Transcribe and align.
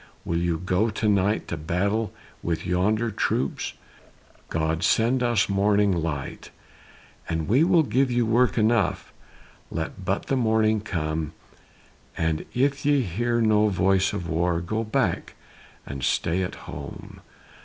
will 0.25 0.39
you 0.39 0.57
go 0.57 0.89
to 0.89 1.07
night 1.07 1.47
To 1.49 1.55
battle 1.55 2.05
it 2.05 2.11
with 2.43 2.65
yonder 2.65 3.11
troops, 3.11 3.73
God 4.49 4.81
send 4.81 5.21
us 5.21 5.47
morning 5.47 5.91
light, 5.91 6.49
And 7.29 7.47
we 7.47 7.63
will 7.63 7.83
give 7.83 8.09
you 8.09 8.25
work 8.25 8.57
enough: 8.57 9.13
Let 9.69 10.03
but 10.03 10.25
the 10.25 10.35
morning 10.35 10.81
come, 10.81 11.33
And 12.17 12.45
if 12.55 12.83
ye 12.83 13.01
hear 13.01 13.41
no 13.41 13.67
voice 13.67 14.11
of 14.11 14.27
war 14.27 14.59
Go 14.59 14.83
back 14.83 15.35
and 15.85 16.01
stay 16.03 16.41
at 16.41 16.55
home." 16.65 17.21